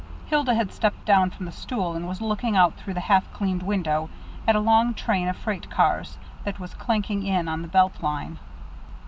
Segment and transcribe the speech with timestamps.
[0.25, 3.61] Hilda had stepped down from the stool, and was looking out through the half cleaned
[3.61, 4.09] window
[4.47, 8.39] at a long train of freight cars that was clanking in on the Belt Line.